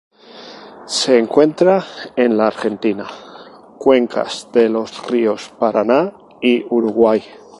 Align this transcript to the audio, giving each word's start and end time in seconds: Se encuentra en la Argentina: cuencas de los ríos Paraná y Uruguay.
Se 0.87 1.19
encuentra 1.19 1.85
en 2.15 2.35
la 2.35 2.47
Argentina: 2.47 3.05
cuencas 3.77 4.47
de 4.51 4.67
los 4.67 5.05
ríos 5.07 5.53
Paraná 5.59 6.17
y 6.41 6.65
Uruguay. 6.73 7.21